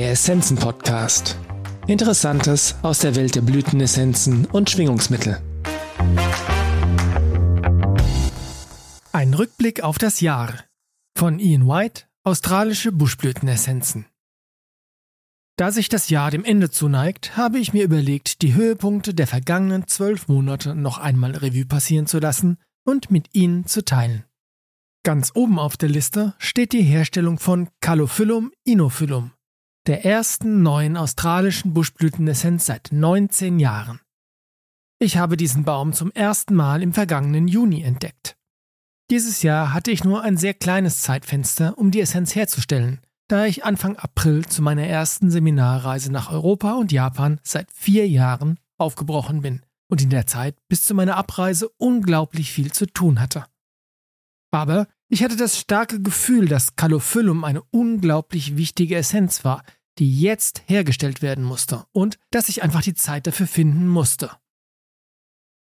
Der 0.00 0.12
Essenzen-Podcast. 0.12 1.36
Interessantes 1.86 2.74
aus 2.80 3.00
der 3.00 3.16
Welt 3.16 3.34
der 3.34 3.42
Blütenessenzen 3.42 4.46
und 4.46 4.70
Schwingungsmittel. 4.70 5.42
Ein 9.12 9.34
Rückblick 9.34 9.82
auf 9.82 9.98
das 9.98 10.22
Jahr 10.22 10.54
von 11.14 11.38
Ian 11.38 11.68
White, 11.68 12.04
australische 12.24 12.92
Buschblütenessenzen. 12.92 14.06
Da 15.58 15.70
sich 15.70 15.90
das 15.90 16.08
Jahr 16.08 16.30
dem 16.30 16.44
Ende 16.44 16.70
zuneigt, 16.70 17.36
habe 17.36 17.58
ich 17.58 17.74
mir 17.74 17.84
überlegt, 17.84 18.40
die 18.40 18.54
Höhepunkte 18.54 19.12
der 19.12 19.26
vergangenen 19.26 19.86
zwölf 19.86 20.28
Monate 20.28 20.74
noch 20.74 20.96
einmal 20.96 21.32
Revue 21.32 21.66
passieren 21.66 22.06
zu 22.06 22.20
lassen 22.20 22.56
und 22.86 23.10
mit 23.10 23.34
Ihnen 23.34 23.66
zu 23.66 23.84
teilen. 23.84 24.24
Ganz 25.02 25.32
oben 25.34 25.58
auf 25.58 25.76
der 25.76 25.90
Liste 25.90 26.32
steht 26.38 26.72
die 26.72 26.84
Herstellung 26.84 27.38
von 27.38 27.68
Calophyllum 27.82 28.50
inophyllum, 28.64 29.32
der 29.86 30.04
ersten 30.04 30.62
neuen 30.62 30.96
australischen 30.96 31.72
Buschblütenessenz 31.72 32.66
seit 32.66 32.90
19 32.92 33.58
Jahren. 33.58 34.00
Ich 34.98 35.16
habe 35.16 35.36
diesen 35.36 35.64
Baum 35.64 35.92
zum 35.94 36.10
ersten 36.12 36.54
Mal 36.54 36.82
im 36.82 36.92
vergangenen 36.92 37.48
Juni 37.48 37.82
entdeckt. 37.82 38.36
Dieses 39.10 39.42
Jahr 39.42 39.72
hatte 39.72 39.90
ich 39.90 40.04
nur 40.04 40.22
ein 40.22 40.36
sehr 40.36 40.54
kleines 40.54 41.02
Zeitfenster, 41.02 41.78
um 41.78 41.90
die 41.90 42.00
Essenz 42.00 42.34
herzustellen, 42.34 43.00
da 43.28 43.46
ich 43.46 43.64
Anfang 43.64 43.96
April 43.96 44.44
zu 44.44 44.62
meiner 44.62 44.86
ersten 44.86 45.30
Seminarreise 45.30 46.12
nach 46.12 46.30
Europa 46.30 46.74
und 46.74 46.92
Japan 46.92 47.40
seit 47.42 47.72
vier 47.72 48.06
Jahren 48.06 48.58
aufgebrochen 48.76 49.40
bin 49.40 49.62
und 49.88 50.02
in 50.02 50.10
der 50.10 50.26
Zeit 50.26 50.56
bis 50.68 50.84
zu 50.84 50.94
meiner 50.94 51.16
Abreise 51.16 51.68
unglaublich 51.78 52.52
viel 52.52 52.72
zu 52.72 52.86
tun 52.86 53.20
hatte. 53.20 53.46
Aber 54.52 54.86
ich 55.10 55.24
hatte 55.24 55.36
das 55.36 55.58
starke 55.58 56.00
Gefühl, 56.00 56.46
dass 56.46 56.76
Calophyllum 56.76 57.42
eine 57.44 57.62
unglaublich 57.70 58.56
wichtige 58.56 58.96
Essenz 58.96 59.44
war, 59.44 59.64
die 59.98 60.20
jetzt 60.20 60.62
hergestellt 60.66 61.20
werden 61.20 61.44
musste 61.44 61.84
und 61.92 62.16
dass 62.30 62.48
ich 62.48 62.62
einfach 62.62 62.82
die 62.82 62.94
Zeit 62.94 63.26
dafür 63.26 63.48
finden 63.48 63.88
musste. 63.88 64.30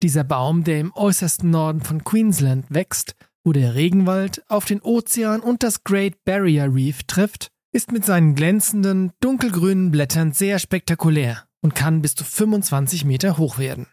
Dieser 0.04 0.24
Baum, 0.24 0.64
der 0.64 0.80
im 0.80 0.94
äußersten 0.94 1.50
Norden 1.50 1.82
von 1.82 2.04
Queensland 2.04 2.68
wächst, 2.70 3.16
wo 3.44 3.54
der 3.54 3.74
Regenwald 3.74 4.44
auf 4.50 4.66
den 4.66 4.82
Ozean 4.82 5.42
und 5.42 5.64
das 5.64 5.84
Great 5.84 6.24
Barrier 6.26 6.74
Reef 6.74 7.04
trifft, 7.04 7.50
ist 7.74 7.92
mit 7.92 8.06
seinen 8.06 8.36
glänzenden, 8.36 9.14
dunkelgrünen 9.20 9.90
Blättern 9.90 10.32
sehr 10.32 10.60
spektakulär 10.60 11.48
und 11.62 11.74
kann 11.74 12.04
bis 12.04 12.14
zu 12.14 12.24
25 12.24 13.04
Meter 13.04 13.38
hoch 13.38 13.58
werden. 13.58 13.88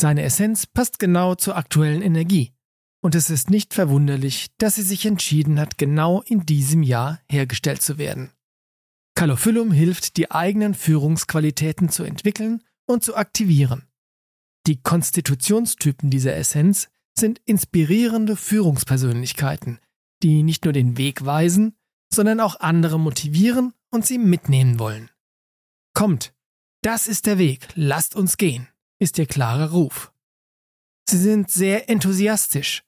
Seine 0.00 0.22
Essenz 0.22 0.66
passt 0.66 0.98
genau 0.98 1.34
zur 1.34 1.56
aktuellen 1.56 2.02
Energie, 2.02 2.52
und 3.00 3.14
es 3.14 3.30
ist 3.30 3.50
nicht 3.50 3.74
verwunderlich, 3.74 4.48
dass 4.58 4.74
sie 4.74 4.82
sich 4.82 5.06
entschieden 5.06 5.60
hat, 5.60 5.78
genau 5.78 6.22
in 6.22 6.46
diesem 6.46 6.82
Jahr 6.82 7.20
hergestellt 7.28 7.82
zu 7.82 7.98
werden. 7.98 8.32
Calophyllum 9.14 9.72
hilft, 9.72 10.16
die 10.16 10.30
eigenen 10.30 10.74
Führungsqualitäten 10.74 11.88
zu 11.88 12.04
entwickeln 12.04 12.62
und 12.86 13.02
zu 13.02 13.16
aktivieren. 13.16 13.84
Die 14.66 14.80
Konstitutionstypen 14.80 16.10
dieser 16.10 16.36
Essenz 16.36 16.88
sind 17.18 17.40
inspirierende 17.44 18.36
Führungspersönlichkeiten, 18.36 19.80
die 20.22 20.42
nicht 20.42 20.64
nur 20.64 20.72
den 20.72 20.96
Weg 20.98 21.24
weisen, 21.24 21.76
sondern 22.12 22.40
auch 22.40 22.60
andere 22.60 22.98
motivieren 22.98 23.74
und 23.90 24.06
sie 24.06 24.18
mitnehmen 24.18 24.78
wollen. 24.78 25.10
Kommt, 25.94 26.32
das 26.82 27.08
ist 27.08 27.26
der 27.26 27.38
Weg, 27.38 27.68
lasst 27.74 28.14
uns 28.14 28.36
gehen, 28.36 28.68
ist 28.98 29.18
ihr 29.18 29.26
klarer 29.26 29.70
Ruf. 29.70 30.12
Sie 31.08 31.18
sind 31.18 31.50
sehr 31.50 31.88
enthusiastisch, 31.88 32.84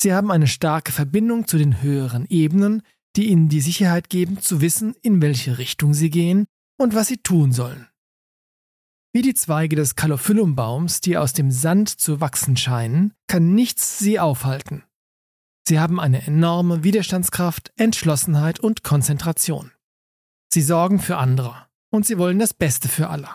Sie 0.00 0.12
haben 0.12 0.30
eine 0.30 0.46
starke 0.46 0.92
Verbindung 0.92 1.46
zu 1.46 1.58
den 1.58 1.82
höheren 1.82 2.26
Ebenen, 2.26 2.82
die 3.16 3.28
ihnen 3.28 3.48
die 3.48 3.60
Sicherheit 3.60 4.10
geben, 4.10 4.40
zu 4.40 4.60
wissen, 4.60 4.94
in 5.02 5.22
welche 5.22 5.58
Richtung 5.58 5.94
sie 5.94 6.10
gehen 6.10 6.46
und 6.78 6.94
was 6.94 7.08
sie 7.08 7.16
tun 7.16 7.52
sollen. 7.52 7.88
Wie 9.14 9.22
die 9.22 9.34
Zweige 9.34 9.76
des 9.76 9.94
Calophyllumbaums, 9.94 11.00
die 11.00 11.16
aus 11.16 11.32
dem 11.32 11.50
Sand 11.50 11.88
zu 11.88 12.20
wachsen 12.20 12.58
scheinen, 12.58 13.14
kann 13.26 13.54
nichts 13.54 13.98
sie 13.98 14.20
aufhalten. 14.20 14.84
Sie 15.66 15.80
haben 15.80 15.98
eine 15.98 16.26
enorme 16.26 16.84
Widerstandskraft, 16.84 17.72
Entschlossenheit 17.76 18.60
und 18.60 18.82
Konzentration. 18.82 19.72
Sie 20.52 20.60
sorgen 20.60 20.98
für 20.98 21.16
andere 21.16 21.66
und 21.90 22.04
sie 22.04 22.18
wollen 22.18 22.38
das 22.38 22.52
Beste 22.52 22.88
für 22.88 23.08
alle. 23.08 23.30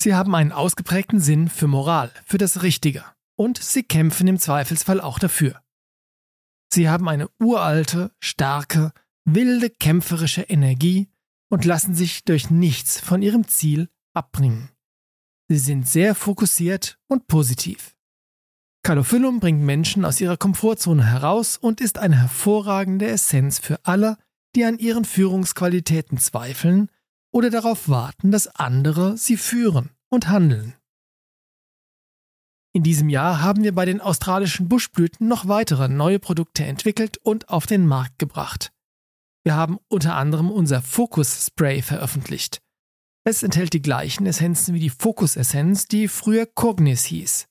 Sie 0.00 0.14
haben 0.14 0.34
einen 0.34 0.52
ausgeprägten 0.52 1.18
Sinn 1.18 1.48
für 1.48 1.66
Moral, 1.66 2.12
für 2.26 2.36
das 2.38 2.62
Richtige 2.62 3.04
und 3.36 3.56
sie 3.56 3.82
kämpfen 3.82 4.28
im 4.28 4.38
Zweifelsfall 4.38 5.00
auch 5.00 5.18
dafür. 5.18 5.63
Sie 6.74 6.88
haben 6.88 7.08
eine 7.08 7.28
uralte, 7.38 8.10
starke, 8.18 8.90
wilde 9.24 9.70
kämpferische 9.70 10.42
Energie 10.42 11.08
und 11.48 11.64
lassen 11.64 11.94
sich 11.94 12.24
durch 12.24 12.50
nichts 12.50 12.98
von 12.98 13.22
ihrem 13.22 13.46
Ziel 13.46 13.88
abbringen. 14.12 14.70
Sie 15.46 15.58
sind 15.58 15.86
sehr 15.88 16.16
fokussiert 16.16 16.98
und 17.06 17.28
positiv. 17.28 17.94
Calophyllum 18.82 19.38
bringt 19.38 19.62
Menschen 19.62 20.04
aus 20.04 20.20
ihrer 20.20 20.36
Komfortzone 20.36 21.06
heraus 21.06 21.56
und 21.56 21.80
ist 21.80 21.98
eine 21.98 22.20
hervorragende 22.20 23.06
Essenz 23.06 23.60
für 23.60 23.78
alle, 23.84 24.18
die 24.56 24.64
an 24.64 24.80
ihren 24.80 25.04
Führungsqualitäten 25.04 26.18
zweifeln 26.18 26.90
oder 27.32 27.50
darauf 27.50 27.88
warten, 27.88 28.32
dass 28.32 28.48
andere 28.48 29.16
sie 29.16 29.36
führen 29.36 29.90
und 30.08 30.26
handeln. 30.26 30.74
In 32.76 32.82
diesem 32.82 33.08
Jahr 33.08 33.40
haben 33.40 33.62
wir 33.62 33.72
bei 33.72 33.84
den 33.84 34.00
australischen 34.00 34.68
Buschblüten 34.68 35.28
noch 35.28 35.46
weitere 35.46 35.88
neue 35.88 36.18
Produkte 36.18 36.64
entwickelt 36.64 37.18
und 37.18 37.48
auf 37.48 37.66
den 37.66 37.86
Markt 37.86 38.18
gebracht. 38.18 38.72
Wir 39.44 39.54
haben 39.54 39.78
unter 39.86 40.16
anderem 40.16 40.50
unser 40.50 40.82
Focus 40.82 41.46
Spray 41.46 41.82
veröffentlicht. 41.82 42.60
Es 43.24 43.44
enthält 43.44 43.74
die 43.74 43.82
gleichen 43.82 44.26
Essenzen 44.26 44.74
wie 44.74 44.80
die 44.80 44.90
Focus 44.90 45.36
Essenz, 45.36 45.86
die 45.86 46.08
früher 46.08 46.46
Cognis 46.46 47.04
hieß. 47.04 47.46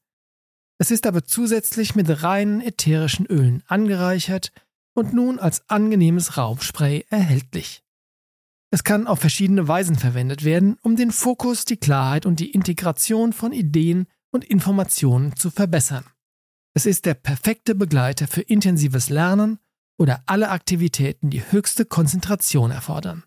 Es 0.77 0.91
ist 0.91 1.07
aber 1.07 1.23
zusätzlich 1.23 1.95
mit 1.95 2.21
reinen 2.21 2.59
ätherischen 2.59 3.25
Ölen 3.25 3.63
angereichert 3.67 4.51
und 4.93 5.13
nun 5.13 5.39
als 5.39 5.69
angenehmes 5.69 6.35
Raumspray 6.35 7.05
erhältlich. 7.09 7.81
Es 8.71 8.83
kann 8.83 9.07
auf 9.07 9.19
verschiedene 9.19 9.69
Weisen 9.69 9.95
verwendet 9.95 10.43
werden, 10.43 10.77
um 10.81 10.97
den 10.97 11.11
Fokus, 11.11 11.63
die 11.63 11.77
Klarheit 11.77 12.25
und 12.25 12.41
die 12.41 12.51
Integration 12.51 13.31
von 13.31 13.53
Ideen 13.53 14.07
und 14.33 14.43
Informationen 14.43 15.35
zu 15.35 15.51
verbessern. 15.51 16.05
Es 16.75 16.85
ist 16.85 17.05
der 17.05 17.13
perfekte 17.13 17.75
Begleiter 17.75 18.27
für 18.27 18.41
intensives 18.41 19.09
Lernen 19.09 19.59
oder 19.97 20.23
alle 20.25 20.49
Aktivitäten, 20.49 21.29
die 21.29 21.51
höchste 21.51 21.85
Konzentration 21.85 22.71
erfordern. 22.71 23.23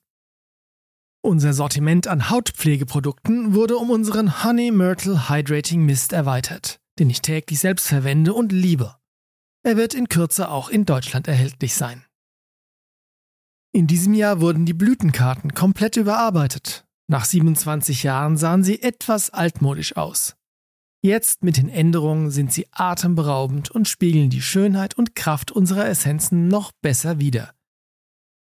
Unser 1.23 1.53
Sortiment 1.53 2.07
an 2.07 2.29
Hautpflegeprodukten 2.31 3.55
wurde 3.55 3.79
um 3.79 3.91
unseren 3.91 4.45
Honey 4.45 4.71
Myrtle 4.71 5.29
Hydrating 5.29 5.85
Mist 5.85 6.13
erweitert, 6.13 6.81
den 6.99 7.11
ich 7.11 7.23
täglich 7.23 7.61
selbst 7.61 7.89
verwende 7.89 8.35
und 8.35 8.53
liebe. 8.53 8.97
Er 9.65 9.77
wird 9.77 9.95
in 9.95 10.09
Kürze 10.09 10.49
auch 10.49 10.69
in 10.69 10.85
Deutschland 10.85 11.27
erhältlich 11.27 11.75
sein. 11.75 12.05
In 13.73 13.87
diesem 13.87 14.15
Jahr 14.15 14.41
wurden 14.41 14.67
die 14.67 14.73
Blütenkarten 14.73 15.53
komplett 15.53 15.97
überarbeitet. 15.97 16.87
Nach 17.09 17.25
27 17.25 18.05
Jahren 18.05 18.37
sahen 18.37 18.65
sie 18.65 18.83
etwas 18.83 19.31
altmodisch 19.31 19.97
aus. 19.97 20.37
Jetzt 21.07 21.45
mit 21.45 21.57
den 21.57 21.69
Änderungen 21.69 22.33
sind 22.33 22.53
sie 22.53 22.67
atemberaubend 22.73 23.71
und 23.71 23.87
spiegeln 23.87 24.29
die 24.29 24.43
Schönheit 24.43 24.95
und 24.95 25.15
Kraft 25.15 25.53
unserer 25.53 25.87
Essenzen 25.87 26.49
noch 26.49 26.73
besser 26.83 27.21
wider. 27.21 27.55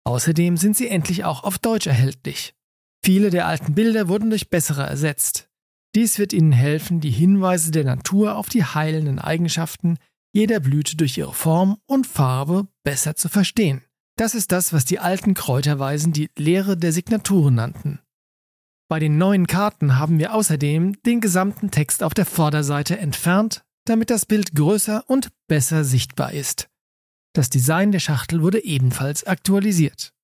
Außerdem 0.02 0.56
sind 0.56 0.76
sie 0.76 0.88
endlich 0.88 1.22
auch 1.24 1.44
auf 1.44 1.60
Deutsch 1.60 1.86
erhältlich. 1.86 2.56
Viele 3.04 3.30
der 3.30 3.46
alten 3.46 3.76
Bilder 3.76 4.08
wurden 4.08 4.30
durch 4.30 4.50
bessere 4.50 4.82
ersetzt. 4.82 5.48
Dies 5.94 6.18
wird 6.18 6.32
Ihnen 6.32 6.50
helfen, 6.50 6.98
die 6.98 7.12
Hinweise 7.12 7.70
der 7.70 7.84
Natur 7.84 8.34
auf 8.34 8.48
die 8.48 8.64
heilenden 8.64 9.20
Eigenschaften 9.20 9.96
jeder 10.32 10.58
Blüte 10.58 10.96
durch 10.96 11.16
ihre 11.16 11.34
Form 11.34 11.78
und 11.86 12.08
Farbe 12.08 12.66
besser 12.82 13.14
zu 13.14 13.28
verstehen. 13.28 13.84
Das 14.16 14.34
ist 14.34 14.50
das, 14.50 14.72
was 14.72 14.84
die 14.84 14.98
alten 14.98 15.34
Kräuterweisen 15.34 16.12
die 16.12 16.28
Lehre 16.36 16.76
der 16.76 16.92
Signaturen 16.92 17.54
nannten. 17.54 18.00
Bei 18.88 18.98
den 18.98 19.18
neuen 19.18 19.46
Karten 19.46 19.98
haben 19.98 20.18
wir 20.18 20.34
außerdem 20.34 21.02
den 21.02 21.20
gesamten 21.20 21.70
Text 21.70 22.02
auf 22.02 22.14
der 22.14 22.24
Vorderseite 22.24 22.98
entfernt, 22.98 23.62
damit 23.84 24.08
das 24.08 24.24
Bild 24.24 24.54
größer 24.54 25.04
und 25.08 25.28
besser 25.46 25.84
sichtbar 25.84 26.32
ist. 26.32 26.70
Das 27.34 27.50
Design 27.50 27.92
der 27.92 28.00
Schachtel 28.00 28.42
wurde 28.42 28.64
ebenfalls 28.64 29.24
aktualisiert. 29.24 30.14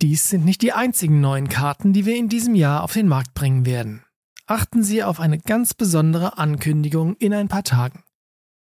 Dies 0.00 0.30
sind 0.30 0.46
nicht 0.46 0.62
die 0.62 0.72
einzigen 0.72 1.20
neuen 1.20 1.48
Karten, 1.48 1.92
die 1.92 2.06
wir 2.06 2.16
in 2.16 2.30
diesem 2.30 2.54
Jahr 2.54 2.84
auf 2.84 2.94
den 2.94 3.08
Markt 3.08 3.34
bringen 3.34 3.66
werden. 3.66 4.02
Achten 4.46 4.82
Sie 4.82 5.04
auf 5.04 5.20
eine 5.20 5.38
ganz 5.38 5.74
besondere 5.74 6.38
Ankündigung 6.38 7.16
in 7.16 7.34
ein 7.34 7.48
paar 7.48 7.64
Tagen. 7.64 8.02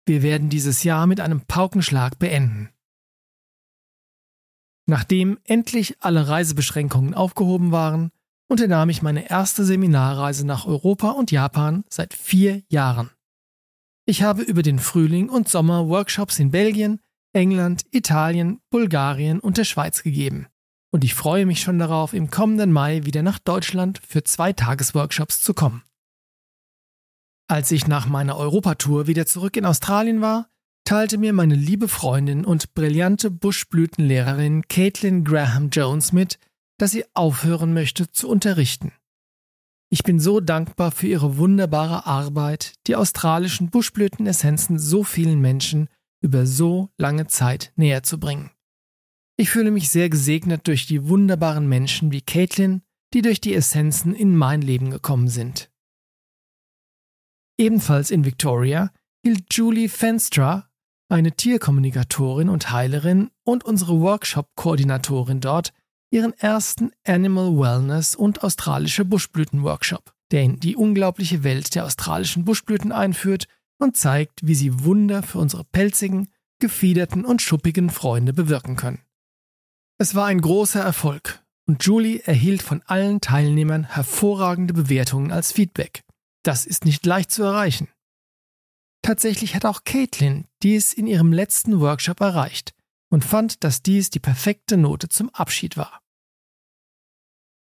Wir 0.06 0.22
werden 0.22 0.48
dieses 0.48 0.82
Jahr 0.82 1.06
mit 1.06 1.20
einem 1.20 1.42
Paukenschlag 1.42 2.18
beenden. 2.18 2.70
Nachdem 4.86 5.38
endlich 5.44 5.96
alle 6.00 6.28
Reisebeschränkungen 6.28 7.12
aufgehoben 7.12 7.72
waren, 7.72 8.10
unternahm 8.48 8.88
ich 8.90 9.02
meine 9.02 9.30
erste 9.30 9.64
Seminarreise 9.64 10.46
nach 10.46 10.66
Europa 10.66 11.10
und 11.10 11.30
Japan 11.30 11.84
seit 11.88 12.14
vier 12.14 12.62
Jahren. 12.68 13.10
Ich 14.06 14.22
habe 14.22 14.42
über 14.42 14.62
den 14.62 14.78
Frühling 14.78 15.28
und 15.28 15.48
Sommer 15.48 15.88
Workshops 15.88 16.38
in 16.38 16.50
Belgien, 16.50 17.00
England, 17.34 17.84
Italien, 17.90 18.60
Bulgarien 18.70 19.38
und 19.38 19.58
der 19.58 19.64
Schweiz 19.64 20.02
gegeben. 20.02 20.46
und 20.90 21.04
ich 21.04 21.14
freue 21.14 21.44
mich 21.44 21.60
schon 21.60 21.78
darauf, 21.78 22.14
im 22.14 22.30
kommenden 22.30 22.72
Mai 22.72 23.04
wieder 23.04 23.22
nach 23.22 23.38
Deutschland 23.38 24.00
für 24.06 24.24
zwei 24.24 24.54
Tagesworkshops 24.54 25.42
zu 25.42 25.52
kommen. 25.52 25.82
Als 27.46 27.70
ich 27.70 27.86
nach 27.86 28.06
meiner 28.06 28.36
Europatour 28.36 29.06
wieder 29.06 29.26
zurück 29.26 29.56
in 29.56 29.66
Australien 29.66 30.20
war, 30.20 30.48
teilte 30.84 31.18
mir 31.18 31.32
meine 31.34 31.54
liebe 31.54 31.88
Freundin 31.88 32.44
und 32.44 32.74
brillante 32.74 33.30
Buschblütenlehrerin 33.30 34.68
Caitlin 34.68 35.24
Graham 35.24 35.68
Jones 35.70 36.12
mit, 36.12 36.38
dass 36.78 36.92
sie 36.92 37.04
aufhören 37.14 37.74
möchte 37.74 38.10
zu 38.10 38.28
unterrichten. 38.28 38.92
Ich 39.90 40.02
bin 40.02 40.20
so 40.20 40.40
dankbar 40.40 40.90
für 40.90 41.06
ihre 41.06 41.38
wunderbare 41.38 42.06
Arbeit, 42.06 42.74
die 42.86 42.96
australischen 42.96 43.70
Buschblütenessenzen 43.70 44.78
so 44.78 45.02
vielen 45.02 45.40
Menschen 45.40 45.88
über 46.20 46.46
so 46.46 46.90
lange 46.98 47.26
Zeit 47.26 47.72
näher 47.76 48.02
zu 48.02 48.18
bringen. 48.18 48.50
Ich 49.36 49.50
fühle 49.50 49.70
mich 49.70 49.88
sehr 49.88 50.10
gesegnet 50.10 50.66
durch 50.66 50.86
die 50.86 51.08
wunderbaren 51.08 51.68
Menschen 51.68 52.12
wie 52.12 52.22
Caitlin, 52.22 52.82
die 53.14 53.22
durch 53.22 53.40
die 53.40 53.54
Essenzen 53.54 54.14
in 54.14 54.36
mein 54.36 54.60
Leben 54.60 54.90
gekommen 54.90 55.28
sind. 55.28 55.70
Ebenfalls 57.58 58.10
in 58.10 58.24
Victoria 58.24 58.92
hielt 59.24 59.52
Julie 59.54 59.88
Fenstra, 59.88 60.68
eine 61.08 61.32
Tierkommunikatorin 61.32 62.48
und 62.48 62.70
Heilerin 62.70 63.30
und 63.44 63.64
unsere 63.64 64.00
Workshop-Koordinatorin 64.00 65.40
dort, 65.40 65.72
ihren 66.10 66.32
ersten 66.38 66.92
Animal 67.06 67.56
Wellness 67.58 68.14
und 68.14 68.42
australische 68.42 69.04
Buschblüten-Workshop, 69.04 70.12
der 70.30 70.42
in 70.42 70.60
die 70.60 70.76
unglaubliche 70.76 71.44
Welt 71.44 71.74
der 71.74 71.84
australischen 71.84 72.44
Buschblüten 72.44 72.92
einführt 72.92 73.46
und 73.78 73.96
zeigt, 73.96 74.40
wie 74.46 74.54
sie 74.54 74.84
Wunder 74.84 75.22
für 75.22 75.38
unsere 75.38 75.64
pelzigen, 75.64 76.28
gefiederten 76.60 77.24
und 77.24 77.42
schuppigen 77.42 77.90
Freunde 77.90 78.32
bewirken 78.32 78.76
können. 78.76 79.02
Es 79.98 80.14
war 80.14 80.26
ein 80.26 80.40
großer 80.40 80.80
Erfolg 80.80 81.44
und 81.66 81.84
Julie 81.84 82.20
erhielt 82.20 82.62
von 82.62 82.82
allen 82.86 83.20
Teilnehmern 83.20 83.84
hervorragende 83.84 84.74
Bewertungen 84.74 85.30
als 85.30 85.52
Feedback. 85.52 86.02
Das 86.42 86.66
ist 86.66 86.84
nicht 86.84 87.04
leicht 87.04 87.30
zu 87.30 87.42
erreichen. 87.42 87.88
Tatsächlich 89.02 89.54
hat 89.54 89.64
auch 89.64 89.84
Caitlin 89.84 90.46
dies 90.62 90.92
in 90.92 91.06
ihrem 91.06 91.32
letzten 91.32 91.80
Workshop 91.80 92.20
erreicht 92.20 92.74
und 93.10 93.24
fand, 93.24 93.64
dass 93.64 93.82
dies 93.82 94.10
die 94.10 94.20
perfekte 94.20 94.76
Note 94.76 95.08
zum 95.08 95.30
Abschied 95.30 95.76
war. 95.76 96.00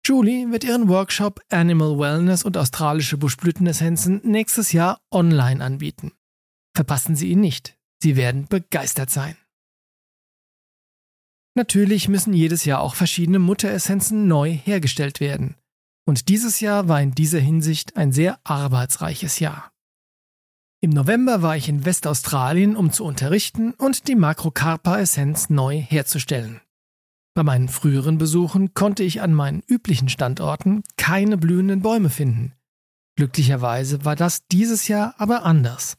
Julie 0.07 0.51
wird 0.51 0.65
ihren 0.65 0.89
Workshop 0.89 1.41
Animal 1.49 1.99
Wellness 1.99 2.43
und 2.45 2.57
australische 2.59 3.17
Buschblütenessenzen 3.17 4.21
nächstes 4.23 4.73
Jahr 4.73 5.01
online 5.11 5.65
anbieten. 5.65 6.13
Verpassen 6.77 7.17
Sie 7.17 7.31
ihn 7.31 7.41
nicht, 7.41 7.79
Sie 8.03 8.17
werden 8.17 8.47
begeistert 8.47 9.11
sein. 9.11 9.37
Natürlich 11.57 12.09
müssen 12.09 12.35
jedes 12.35 12.65
Jahr 12.65 12.81
auch 12.81 12.97
verschiedene 12.97 13.39
Mutteressenzen 13.39 14.27
neu 14.27 14.51
hergestellt 14.53 15.21
werden. 15.21 15.57
Und 16.07 16.29
dieses 16.29 16.61
Jahr 16.61 16.89
war 16.89 17.01
in 17.01 17.13
dieser 17.13 17.39
Hinsicht 17.39 17.97
ein 17.97 18.13
sehr 18.13 18.41
arbeitsreiches 18.45 19.39
Jahr. 19.39 19.74
Im 20.85 20.91
November 20.91 21.41
war 21.41 21.57
ich 21.57 21.71
in 21.71 21.87
Westaustralien, 21.87 22.77
um 22.77 22.93
zu 22.93 23.07
unterrichten 23.07 23.73
und 23.73 24.07
die 24.07 24.15
Makrokarpa-Essenz 24.15 25.49
neu 25.49 25.81
herzustellen. 25.81 26.61
Bei 27.33 27.43
meinen 27.43 27.71
früheren 27.71 28.19
Besuchen 28.19 28.75
konnte 28.75 29.03
ich 29.03 29.23
an 29.23 29.33
meinen 29.33 29.63
üblichen 29.67 30.11
Standorten 30.11 30.83
keine 30.99 31.39
blühenden 31.39 31.81
Bäume 31.81 32.11
finden. 32.11 32.53
Glücklicherweise 33.17 34.05
war 34.05 34.15
das 34.15 34.47
dieses 34.49 34.87
Jahr 34.87 35.15
aber 35.17 35.45
anders. 35.45 35.97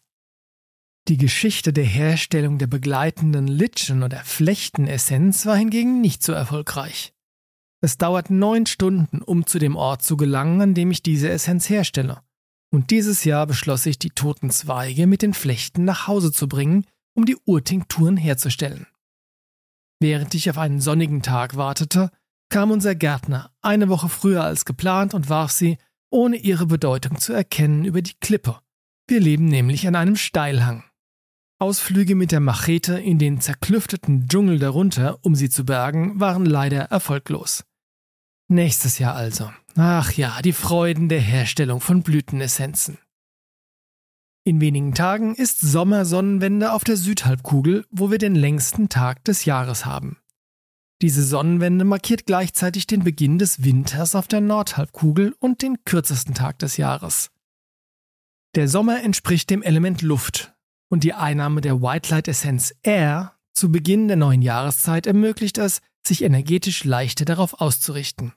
Die 1.07 1.17
Geschichte 1.17 1.73
der 1.73 1.85
Herstellung 1.85 2.59
der 2.59 2.67
begleitenden 2.67 3.47
Litschen- 3.47 4.03
oder 4.03 4.19
Flechtenessenz 4.19 5.47
war 5.47 5.57
hingegen 5.57 5.99
nicht 5.99 6.21
so 6.21 6.31
erfolgreich. 6.31 7.11
Es 7.81 7.97
dauert 7.97 8.29
neun 8.29 8.67
Stunden, 8.67 9.23
um 9.23 9.47
zu 9.47 9.57
dem 9.57 9.77
Ort 9.77 10.03
zu 10.03 10.15
gelangen, 10.15 10.61
an 10.61 10.73
dem 10.75 10.91
ich 10.91 11.01
diese 11.01 11.31
Essenz 11.31 11.71
herstelle. 11.71 12.21
Und 12.75 12.91
dieses 12.91 13.23
Jahr 13.23 13.47
beschloss 13.47 13.85
ich, 13.85 13.99
die 13.99 14.09
toten 14.09 14.49
Zweige 14.49 15.07
mit 15.07 15.21
den 15.21 15.33
Flechten 15.33 15.85
nach 15.85 16.07
Hause 16.07 16.33
zu 16.33 16.49
bringen, 16.49 16.85
um 17.13 17.23
die 17.25 17.37
Urtinkturen 17.45 18.17
herzustellen. 18.17 18.85
Während 20.01 20.35
ich 20.35 20.49
auf 20.49 20.57
einen 20.57 20.81
sonnigen 20.81 21.21
Tag 21.21 21.55
wartete, 21.55 22.11
kam 22.49 22.71
unser 22.71 22.93
Gärtner 22.93 23.49
eine 23.61 23.87
Woche 23.87 24.09
früher 24.09 24.43
als 24.43 24.65
geplant 24.65 25.13
und 25.13 25.29
warf 25.29 25.51
sie, 25.51 25.77
ohne 26.09 26.35
ihre 26.35 26.65
Bedeutung 26.65 27.17
zu 27.17 27.31
erkennen, 27.31 27.85
über 27.85 28.01
die 28.01 28.15
Klippe. 28.19 28.59
Wir 29.07 29.21
leben 29.21 29.45
nämlich 29.45 29.87
an 29.87 29.95
einem 29.95 30.17
Steilhang. 30.17 30.83
Ausflüge 31.59 32.15
mit 32.15 32.33
der 32.33 32.41
Machete 32.41 32.99
in 32.99 33.19
den 33.19 33.39
zerklüfteten 33.39 34.27
Dschungel 34.27 34.59
darunter, 34.59 35.19
um 35.21 35.33
sie 35.33 35.49
zu 35.49 35.63
bergen, 35.63 36.19
waren 36.19 36.45
leider 36.45 36.81
erfolglos. 36.91 37.63
Nächstes 38.49 38.99
Jahr 38.99 39.15
also. 39.15 39.49
Ach 39.77 40.13
ja, 40.13 40.41
die 40.41 40.53
Freuden 40.53 41.09
der 41.09 41.19
Herstellung 41.19 41.81
von 41.81 42.01
Blütenessenzen. 42.01 42.97
In 44.45 44.61
wenigen 44.61 44.93
Tagen 44.93 45.35
ist 45.35 45.59
Sommersonnenwende 45.59 46.71
auf 46.71 46.83
der 46.85 46.95
Südhalbkugel, 46.95 47.85
wo 47.89 48.09
wir 48.09 48.17
den 48.17 48.35
längsten 48.35 48.87
Tag 48.87 49.23
des 49.25 49.43
Jahres 49.43 49.85
haben. 49.85 50.17
Diese 51.01 51.23
Sonnenwende 51.23 51.83
markiert 51.83 52.25
gleichzeitig 52.25 52.87
den 52.87 53.03
Beginn 53.03 53.37
des 53.37 53.65
Winters 53.65 54.15
auf 54.15 54.29
der 54.29 54.39
Nordhalbkugel 54.39 55.35
und 55.39 55.61
den 55.61 55.83
kürzesten 55.83 56.33
Tag 56.33 56.59
des 56.59 56.77
Jahres. 56.77 57.31
Der 58.55 58.69
Sommer 58.69 59.03
entspricht 59.03 59.49
dem 59.49 59.61
Element 59.61 60.01
Luft, 60.01 60.53
und 60.89 61.03
die 61.03 61.13
Einnahme 61.13 61.59
der 61.59 61.81
White 61.81 62.11
Light 62.11 62.29
Essenz 62.29 62.73
Air 62.83 63.33
zu 63.53 63.71
Beginn 63.71 64.07
der 64.07 64.15
neuen 64.15 64.41
Jahreszeit 64.41 65.05
ermöglicht 65.05 65.57
es, 65.57 65.81
sich 66.05 66.21
energetisch 66.21 66.85
leichter 66.85 67.25
darauf 67.25 67.59
auszurichten. 67.59 68.31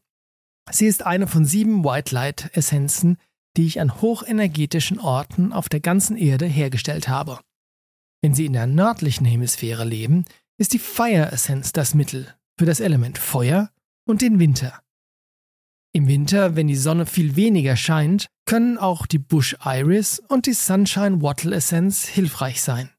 Sie 0.70 0.86
ist 0.86 1.04
eine 1.04 1.26
von 1.26 1.44
sieben 1.44 1.84
White 1.84 2.14
Light 2.14 2.50
Essenzen, 2.52 3.18
die 3.56 3.66
ich 3.66 3.80
an 3.80 4.00
hochenergetischen 4.00 5.00
Orten 5.00 5.52
auf 5.52 5.68
der 5.68 5.80
ganzen 5.80 6.16
Erde 6.16 6.46
hergestellt 6.46 7.08
habe. 7.08 7.40
Wenn 8.22 8.34
Sie 8.34 8.46
in 8.46 8.52
der 8.52 8.66
nördlichen 8.66 9.24
Hemisphäre 9.24 9.84
leben, 9.84 10.24
ist 10.58 10.72
die 10.72 10.78
Fire 10.78 11.30
Essenz 11.32 11.72
das 11.72 11.94
Mittel 11.94 12.34
für 12.58 12.66
das 12.66 12.80
Element 12.80 13.18
Feuer 13.18 13.70
und 14.06 14.22
den 14.22 14.38
Winter. 14.38 14.82
Im 15.92 16.06
Winter, 16.06 16.54
wenn 16.54 16.66
die 16.66 16.76
Sonne 16.76 17.06
viel 17.06 17.36
weniger 17.36 17.76
scheint, 17.76 18.28
können 18.44 18.76
auch 18.76 19.06
die 19.06 19.18
Bush 19.18 19.56
Iris 19.64 20.20
und 20.28 20.46
die 20.46 20.52
Sunshine 20.52 21.22
Wattle 21.22 21.54
Essenz 21.54 22.06
hilfreich 22.06 22.62
sein. 22.62 22.90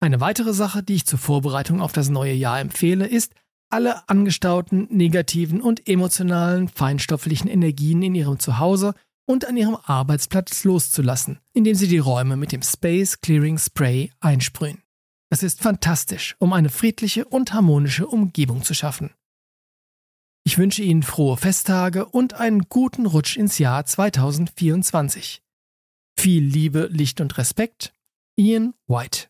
Eine 0.00 0.20
weitere 0.20 0.54
Sache, 0.54 0.82
die 0.82 0.94
ich 0.94 1.06
zur 1.06 1.18
Vorbereitung 1.18 1.80
auf 1.80 1.92
das 1.92 2.08
neue 2.08 2.32
Jahr 2.32 2.58
empfehle, 2.58 3.06
ist, 3.06 3.34
alle 3.70 4.08
angestauten 4.08 4.88
negativen 4.90 5.60
und 5.60 5.88
emotionalen 5.88 6.68
feinstofflichen 6.68 7.48
Energien 7.48 8.02
in 8.02 8.14
Ihrem 8.14 8.38
Zuhause 8.38 8.94
und 9.26 9.44
an 9.44 9.56
Ihrem 9.56 9.76
Arbeitsplatz 9.76 10.64
loszulassen, 10.64 11.38
indem 11.52 11.74
Sie 11.74 11.88
die 11.88 11.98
Räume 11.98 12.36
mit 12.36 12.52
dem 12.52 12.62
Space 12.62 13.20
Clearing 13.20 13.58
Spray 13.58 14.12
einsprühen. 14.20 14.82
Es 15.32 15.44
ist 15.44 15.60
fantastisch, 15.60 16.34
um 16.40 16.52
eine 16.52 16.68
friedliche 16.68 17.24
und 17.24 17.52
harmonische 17.52 18.06
Umgebung 18.08 18.64
zu 18.64 18.74
schaffen. 18.74 19.14
Ich 20.44 20.58
wünsche 20.58 20.82
Ihnen 20.82 21.04
frohe 21.04 21.36
Festtage 21.36 22.06
und 22.06 22.34
einen 22.34 22.68
guten 22.68 23.06
Rutsch 23.06 23.36
ins 23.36 23.58
Jahr 23.58 23.86
2024. 23.86 25.42
Viel 26.18 26.42
Liebe, 26.42 26.88
Licht 26.90 27.20
und 27.20 27.38
Respekt, 27.38 27.94
Ian 28.36 28.74
White. 28.88 29.29